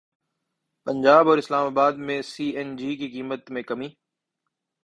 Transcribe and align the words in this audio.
پنجاب 0.87 1.23
اور 1.29 1.37
اسلام 1.37 1.65
اباد 1.67 1.93
میں 2.05 2.21
سی 2.31 2.45
این 2.57 2.69
جی 2.77 2.95
کی 2.95 3.07
قیمت 3.07 3.51
میں 3.53 3.63
کمی 3.63 3.89